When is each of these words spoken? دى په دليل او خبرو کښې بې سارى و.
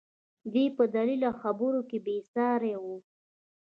دى 0.53 0.65
په 0.77 0.83
دليل 0.95 1.21
او 1.29 1.33
خبرو 1.41 1.79
کښې 1.89 1.99
بې 2.05 2.17
سارى 2.33 2.73
و. 2.83 2.85